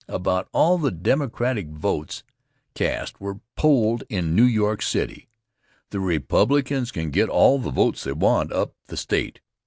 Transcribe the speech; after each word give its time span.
About 0.07 0.49
all 0.51 0.79
the 0.79 0.89
Democratic 0.89 1.67
votes 1.67 2.23
cast 2.73 3.21
were 3.21 3.39
polled 3.55 4.03
in 4.09 4.33
New 4.35 4.45
York 4.45 4.81
City. 4.81 5.29
The 5.91 5.99
Republicans 5.99 6.91
can 6.91 7.11
get 7.11 7.29
all 7.29 7.59
the 7.59 7.69
votes 7.69 8.03
they 8.05 8.13
want 8.13 8.51
up 8.51 8.73
the 8.87 8.97
State. 8.97 9.41